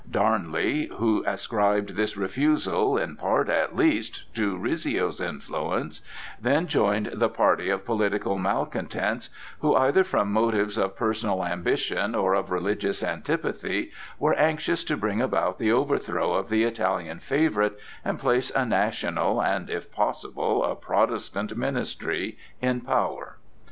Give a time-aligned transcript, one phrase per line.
[0.09, 6.01] Darnley, who ascribed this refusal, in part at least, to Rizzio's influence,
[6.41, 9.29] then joined the party of political malcontents
[9.59, 15.21] who, either from motives of personal ambition or of religious antipathy, were anxious to bring
[15.21, 20.73] about the overthrow of the Italian favorite and place a national and, if possible, a
[20.75, 23.37] Protestant ministry in power.